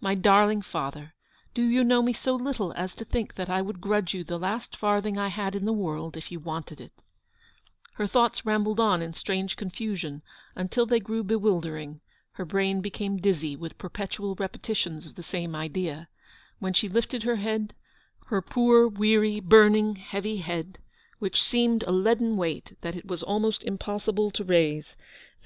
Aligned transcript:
My 0.00 0.14
darling 0.14 0.62
father, 0.62 1.12
do 1.52 1.60
you 1.60 1.84
know 1.84 2.00
me 2.00 2.14
so 2.14 2.34
little 2.34 2.72
as 2.72 2.94
to 2.94 3.04
think 3.04 3.34
that 3.34 3.50
I 3.50 3.60
would 3.60 3.82
grudge 3.82 4.14
you 4.14 4.24
the 4.24 4.38
last 4.38 4.74
farthing 4.74 5.18
I 5.18 5.28
had 5.28 5.54
in 5.54 5.66
the 5.66 5.74
world, 5.74 6.16
if 6.16 6.32
you 6.32 6.40
wanted 6.40 6.80
it 6.80 6.90
T 6.96 7.02
3 7.96 7.96
Her 7.96 8.06
thoughts 8.06 8.46
rambled 8.46 8.80
on 8.80 9.02
in 9.02 9.12
strange 9.12 9.56
confusion 9.56 10.22
until 10.56 10.86
they 10.86 11.00
grew 11.00 11.22
bewildering; 11.22 12.00
her 12.32 12.46
brain 12.46 12.80
became 12.80 13.18
dizzy 13.18 13.56
with 13.56 13.76
perpetual 13.76 14.34
repetitions 14.36 15.04
of 15.04 15.16
the 15.16 15.22
same 15.22 15.54
idea; 15.54 16.08
when 16.60 16.72
she 16.72 16.88
lifted 16.88 17.24
her 17.24 17.36
head— 17.36 17.74
her 18.28 18.40
poor, 18.40 18.88
weary, 18.88 19.38
burning, 19.38 19.96
heavy 19.96 20.38
head, 20.38 20.78
which 21.18 21.42
seemed 21.44 21.82
a 21.82 21.92
leaden 21.92 22.38
weight 22.38 22.74
that 22.80 22.96
it 22.96 23.04
was 23.04 23.22
almost 23.22 23.62
impossible 23.64 24.30
to 24.30 24.44
raise— 24.44 24.92
and 24.92 24.96
GOOD 24.96 25.02
BAMAMTANB. 25.02 25.06